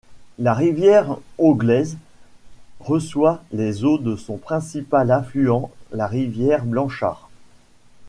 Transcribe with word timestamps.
La 0.39 0.55
rivière 0.55 1.19
Auglaize 1.37 1.95
reçoit 2.79 3.43
les 3.51 3.83
eaux 3.85 3.99
de 3.99 4.15
son 4.15 4.37
principal 4.37 5.11
affluent 5.11 5.69
la 5.91 6.07
rivière 6.07 6.65
Blanchard. 6.65 7.29